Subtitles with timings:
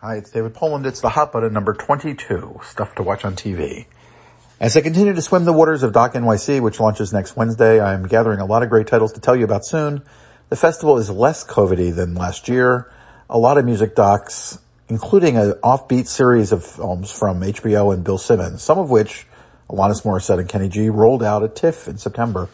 [0.00, 0.86] Hi, it's David Poland.
[0.86, 3.86] It's the hot button number 22, stuff to watch on TV.
[4.60, 7.94] As I continue to swim the waters of Doc NYC, which launches next Wednesday, I
[7.94, 10.04] am gathering a lot of great titles to tell you about soon.
[10.50, 12.88] The festival is less COVIDy than last year.
[13.28, 18.18] A lot of music docs, including an offbeat series of films from HBO and Bill
[18.18, 19.26] Simmons, some of which
[19.68, 22.48] Alanis Morissette and Kenny G rolled out at TIFF in September.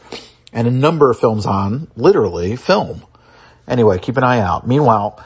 [0.50, 3.04] And a number of films on, literally, film.
[3.68, 4.66] Anyway, keep an eye out.
[4.66, 5.22] Meanwhile,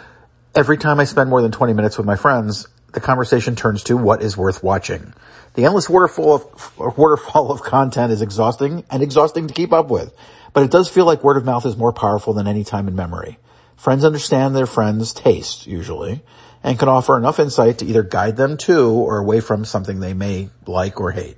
[0.59, 3.97] every time I spend more than 20 minutes with my friends, the conversation turns to
[3.97, 5.15] what is worth watching.
[5.55, 10.13] The endless waterfall of, waterfall of content is exhausting and exhausting to keep up with,
[10.53, 12.97] but it does feel like word of mouth is more powerful than any time in
[12.97, 13.39] memory.
[13.77, 16.25] Friends understand their friends' taste, usually,
[16.65, 20.15] and can offer enough insight to either guide them to or away from something they
[20.15, 21.37] may like or hate.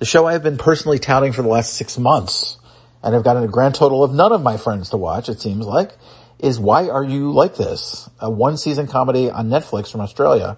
[0.00, 2.58] The show I have been personally touting for the last six months,
[3.00, 5.64] and have gotten a grand total of none of my friends to watch, it seems
[5.66, 5.92] like,
[6.42, 8.08] is Why Are You Like This?
[8.18, 10.56] A one season comedy on Netflix from Australia.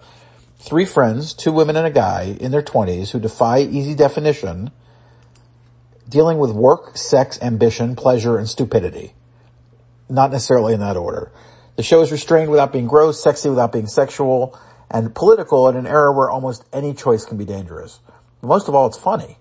[0.59, 4.71] Three friends, two women and a guy in their twenties who defy easy definition,
[6.09, 9.15] dealing with work, sex, ambition, pleasure, and stupidity.
[10.09, 11.33] Not necessarily in that order.
[11.77, 14.59] The show is restrained without being gross, sexy without being sexual,
[14.91, 18.01] and political in an era where almost any choice can be dangerous.
[18.43, 19.39] Most of all, it's funny.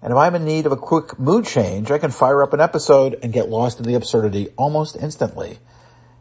[0.00, 2.60] And if I'm in need of a quick mood change, I can fire up an
[2.60, 5.58] episode and get lost in the absurdity almost instantly.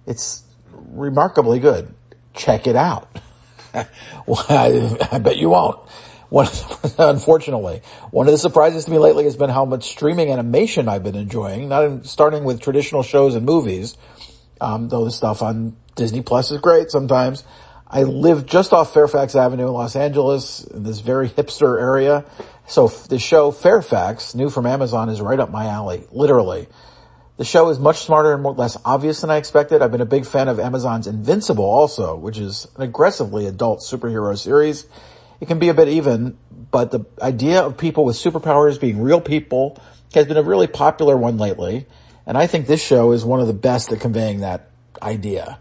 [0.06, 1.94] It's remarkably good.
[2.34, 3.10] Check it out.
[4.26, 5.80] well, I, I, bet you won't.
[6.30, 6.48] One,
[6.98, 11.04] unfortunately, one of the surprises to me lately has been how much streaming animation I've
[11.04, 11.70] been enjoying.
[11.70, 13.98] Not in, starting with traditional shows and movies,
[14.60, 17.44] um, though the stuff on Disney Plus is great sometimes.
[17.88, 22.26] I live just off Fairfax Avenue in Los Angeles in this very hipster area.
[22.68, 26.68] So the show Fairfax, new from Amazon, is right up my alley, literally.
[27.36, 29.82] The show is much smarter and more, less obvious than I expected.
[29.82, 34.38] I've been a big fan of Amazon's Invincible also, which is an aggressively adult superhero
[34.38, 34.86] series.
[35.42, 36.38] It can be a bit even,
[36.70, 39.82] but the idea of people with superpowers being real people
[40.14, 41.88] has been a really popular one lately.
[42.28, 44.70] And I think this show is one of the best at conveying that
[45.02, 45.58] idea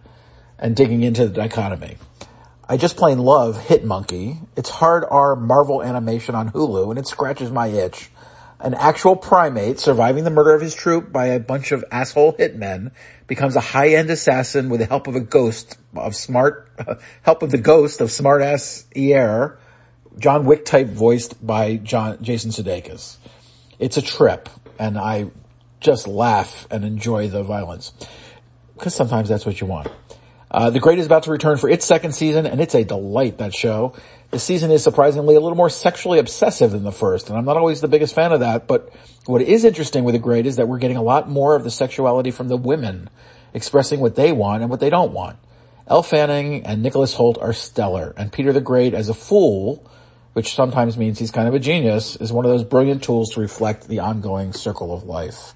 [0.58, 1.96] and digging into the dichotomy.
[2.68, 4.38] I just plain love Hit Monkey.
[4.56, 8.10] It's hard R Marvel animation on Hulu and it scratches my itch
[8.62, 12.92] an actual primate surviving the murder of his troop by a bunch of asshole hitmen
[13.26, 16.70] becomes a high-end assassin with the help of a ghost of smart,
[17.22, 19.58] help of the ghost of smartass ER,
[20.18, 23.16] John Wick type voiced by John, Jason Sudeikis.
[23.80, 24.48] It's a trip
[24.78, 25.30] and I
[25.80, 27.92] just laugh and enjoy the violence.
[28.78, 29.88] Cause sometimes that's what you want.
[30.52, 33.38] Uh, the Great is about to return for its second season and it's a delight,
[33.38, 33.94] that show.
[34.30, 37.56] The season is surprisingly a little more sexually obsessive than the first, and I'm not
[37.56, 38.90] always the biggest fan of that, but
[39.26, 41.70] what is interesting with The Great is that we're getting a lot more of the
[41.70, 43.08] sexuality from the women,
[43.54, 45.38] expressing what they want and what they don't want.
[45.86, 49.86] Elle Fanning and Nicholas Hoult are stellar, and Peter the Great as a fool,
[50.32, 53.40] which sometimes means he's kind of a genius, is one of those brilliant tools to
[53.40, 55.54] reflect the ongoing circle of life.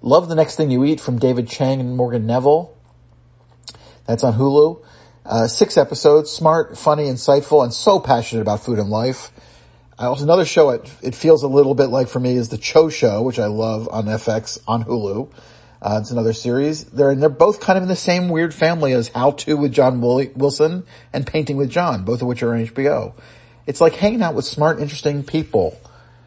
[0.00, 2.75] Love the Next Thing You Eat from David Chang and Morgan Neville.
[4.06, 4.84] That's on Hulu.
[5.24, 9.32] Uh, six episodes, smart, funny, insightful, and so passionate about food and life.
[9.98, 12.58] I also, another show it, it feels a little bit like for me is the
[12.58, 15.32] Choe Show, which I love on FX on Hulu.
[15.82, 16.84] Uh, it's another series.
[16.84, 20.00] They're they're both kind of in the same weird family as How to with John
[20.00, 23.14] Wilson and Painting with John, both of which are on HBO.
[23.66, 25.78] It's like hanging out with smart, interesting people,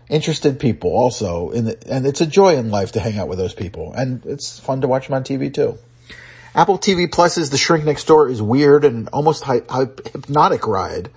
[0.09, 3.37] interested people also, in the, and it's a joy in life to hang out with
[3.37, 5.77] those people, and it's fun to watch them on TV too.
[6.55, 11.09] Apple TV Plus's The Shrink Next Door is weird and almost hy- hy- hypnotic ride.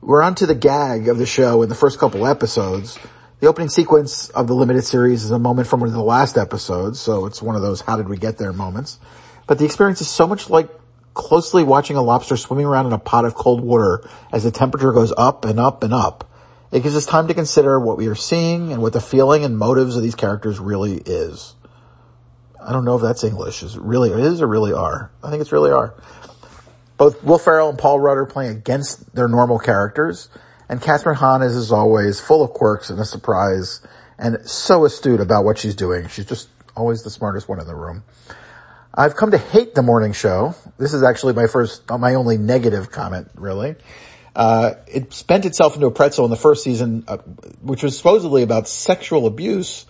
[0.00, 2.98] We're onto the gag of the show in the first couple episodes.
[3.40, 6.38] The opening sequence of the limited series is a moment from one of the last
[6.38, 9.00] episodes, so it's one of those how did we get there moments.
[9.48, 10.68] But the experience is so much like
[11.12, 14.92] closely watching a lobster swimming around in a pot of cold water as the temperature
[14.92, 16.30] goes up and up and up.
[16.70, 19.58] It gives us time to consider what we are seeing and what the feeling and
[19.58, 21.56] motives of these characters really is.
[22.64, 23.62] I don't know if that's English.
[23.62, 25.10] Is it really is or really are?
[25.22, 25.94] I think it's really are.
[26.96, 30.28] Both Will Ferrell and Paul Rudd are playing against their normal characters,
[30.68, 33.80] and Kathryn Hahn is, as always, full of quirks and a surprise,
[34.18, 36.08] and so astute about what she's doing.
[36.08, 38.04] She's just always the smartest one in the room.
[38.94, 40.54] I've come to hate the morning show.
[40.78, 43.74] This is actually my first, my only negative comment, really.
[44.36, 47.18] Uh, it spent itself into a pretzel in the first season, uh,
[47.62, 49.86] which was supposedly about sexual abuse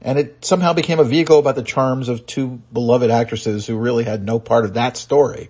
[0.00, 4.04] and it somehow became a vehicle about the charms of two beloved actresses who really
[4.04, 5.48] had no part of that story.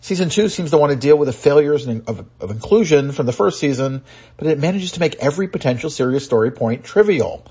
[0.00, 3.32] Season two seems to want to deal with the failures of, of, inclusion from the
[3.32, 4.02] first season,
[4.36, 7.46] but it manages to make every potential serious story point trivial.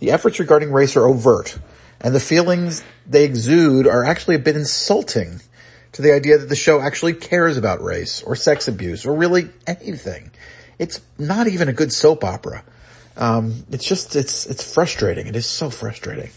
[0.00, 1.56] The efforts regarding race are overt,
[2.00, 5.40] and the feelings they exude are actually a bit insulting
[5.92, 9.48] to the idea that the show actually cares about race or sex abuse or really
[9.66, 10.32] anything.
[10.78, 12.64] It's not even a good soap opera.
[13.16, 15.26] Um, it's just, it's, it's frustrating.
[15.26, 16.30] It is so frustrating.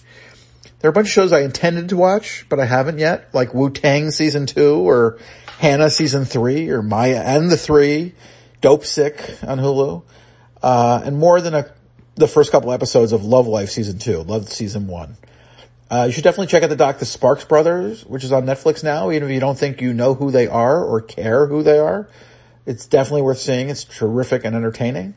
[0.80, 3.54] There are a bunch of shows I intended to watch, but I haven't yet, like
[3.54, 5.20] Wu-Tang season two or
[5.60, 8.14] Hanna season three or Maya and the three,
[8.62, 10.04] Dopesick on Hulu,
[10.64, 11.74] uh, and more than a,
[12.16, 15.18] the first couple episodes of Love Life season two, Love season one.
[15.92, 18.84] Uh, you should definitely check out the doc, The Sparks Brothers, which is on Netflix
[18.84, 21.80] now, even if you don't think you know who they are or care who they
[21.80, 22.08] are.
[22.66, 23.70] It's definitely worth seeing.
[23.70, 25.16] It's terrific and entertaining.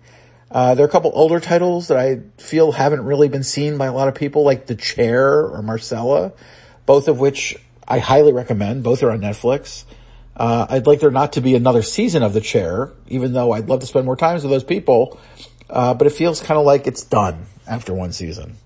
[0.53, 3.87] Uh, there are a couple older titles that I feel haven't really been seen by
[3.87, 6.33] a lot of people, like The Chair or Marcella,
[6.85, 7.57] both of which
[7.89, 8.83] I highly recommend.
[8.83, 9.85] Both are on Netflix.
[10.37, 13.71] Uh, I'd like there not to be another season of The Chair, even though I'd
[13.71, 15.19] love to spend more time with those people.
[15.71, 18.57] Uh, but it feels kind of like it's done after one season.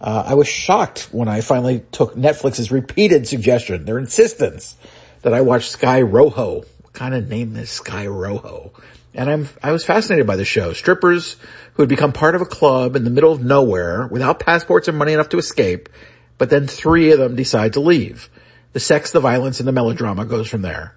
[0.00, 4.76] Uh, I was shocked when I finally took Netflix's repeated suggestion, their insistence
[5.22, 6.62] that I watch Sky Rojo.
[6.82, 8.72] What kind of name is Sky Rojo?
[9.18, 10.72] And I'm, I was fascinated by the show.
[10.72, 11.36] Strippers
[11.74, 14.92] who had become part of a club in the middle of nowhere without passports or
[14.92, 15.90] money enough to escape,
[16.38, 18.30] but then three of them decide to leave.
[18.72, 20.94] The sex, the violence, and the melodrama goes from there.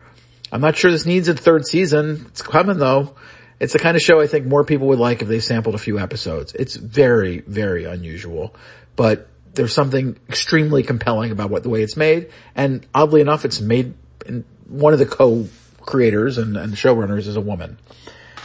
[0.51, 2.25] I'm not sure this needs a third season.
[2.27, 3.15] It's coming though.
[3.59, 5.79] It's the kind of show I think more people would like if they sampled a
[5.79, 6.53] few episodes.
[6.53, 8.55] It's very, very unusual
[8.95, 12.31] but there's something extremely compelling about what the way it's made.
[12.55, 13.93] And oddly enough, it's made
[14.25, 15.05] in one of the
[15.81, 17.77] co-creators and, and showrunners is a woman.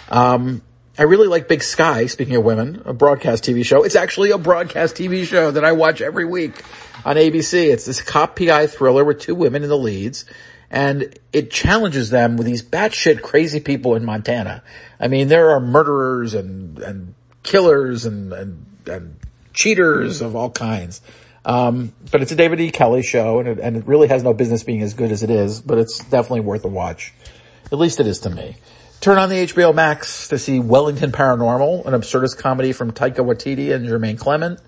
[0.09, 0.63] Um,
[0.99, 3.83] I really like Big Sky, speaking of women, a broadcast TV show.
[3.83, 6.63] It's actually a broadcast TV show that I watch every week
[7.05, 7.73] on ABC.
[7.73, 10.25] It's this cop PI thriller with two women in the leads
[10.71, 14.63] and it challenges them with these batshit crazy people in Montana.
[14.99, 19.17] I mean, there are murderers and, and killers and, and, and
[19.53, 21.01] cheaters of all kinds.
[21.47, 22.73] Um, but it's a David E.
[22.73, 25.31] Kelley show and it, and it really has no business being as good as it
[25.31, 27.15] is, but it's definitely worth a watch.
[27.71, 28.57] At least it is to me.
[29.01, 33.73] Turn on the HBO Max to see Wellington Paranormal, an absurdist comedy from Taika Waititi
[33.73, 34.59] and Jemaine Clement.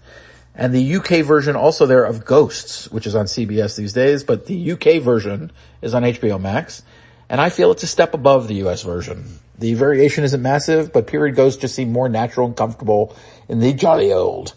[0.55, 4.47] And the UK version also there of Ghosts, which is on CBS these days, but
[4.47, 5.51] the UK version
[5.83, 6.83] is on HBO Max.
[7.29, 9.41] And I feel it's a step above the US version.
[9.59, 13.17] The variation isn't massive, but period ghosts just seem more natural and comfortable
[13.49, 14.55] in the jolly old.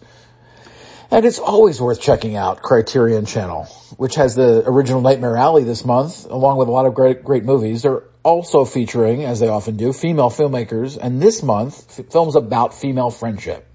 [1.13, 3.65] And it's always worth checking out Criterion Channel,
[3.97, 7.43] which has the original Nightmare Alley this month, along with a lot of great, great
[7.43, 7.81] movies.
[7.81, 12.73] They're also featuring, as they often do, female filmmakers, and this month, f- films about
[12.73, 13.67] female friendship.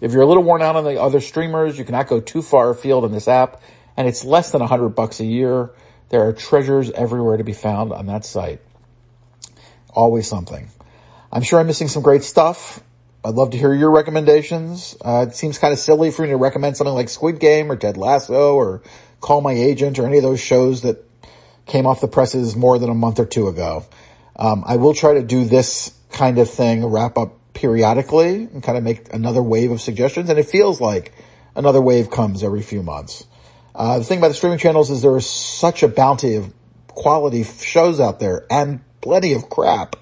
[0.00, 2.70] If you're a little worn out on the other streamers, you cannot go too far
[2.70, 3.62] afield on this app,
[3.96, 5.70] and it's less than a hundred bucks a year.
[6.08, 8.60] There are treasures everywhere to be found on that site.
[9.90, 10.68] Always something.
[11.30, 12.82] I'm sure I'm missing some great stuff.
[13.24, 14.96] I'd love to hear your recommendations.
[15.00, 17.76] Uh, it seems kind of silly for me to recommend something like Squid Game or
[17.76, 18.82] Ted Lasso or
[19.20, 21.04] Call My Agent or any of those shows that
[21.66, 23.86] came off the presses more than a month or two ago.
[24.34, 28.76] Um, I will try to do this kind of thing, wrap up periodically and kind
[28.76, 30.28] of make another wave of suggestions.
[30.28, 31.12] And it feels like
[31.54, 33.24] another wave comes every few months.
[33.72, 36.52] Uh, the thing about the streaming channels is there is such a bounty of
[36.88, 39.94] quality shows out there and plenty of crap.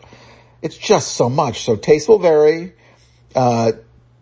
[0.63, 1.65] It's just so much.
[1.65, 2.73] So taste will vary.
[3.35, 3.73] Uh,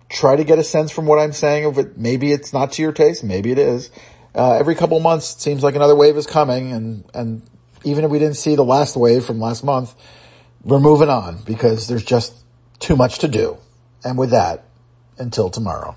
[0.08, 1.98] try to get a sense from what I'm saying of it.
[1.98, 3.22] Maybe it's not to your taste.
[3.24, 3.90] Maybe it is.
[4.34, 7.42] Uh, every couple months it seems like another wave is coming and, and
[7.84, 9.94] even if we didn't see the last wave from last month,
[10.62, 12.34] we're moving on because there's just
[12.78, 13.58] too much to do.
[14.04, 14.64] And with that,
[15.18, 15.96] until tomorrow.